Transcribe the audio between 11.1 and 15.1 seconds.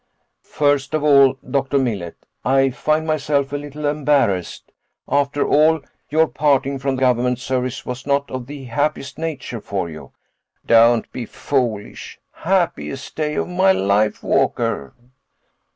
be foolish. Happiest day of my life, Walker."